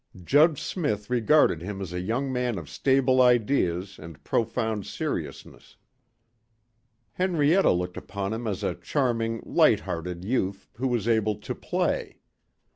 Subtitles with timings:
[0.23, 5.75] Judge Smith regarded him as a young man of stable ideas and profound seriousness.
[7.11, 12.17] Henrietta looked upon him as a charming, light hearted youth who was able "to play."